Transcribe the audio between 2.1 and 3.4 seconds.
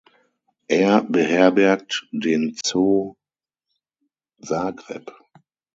den Zoo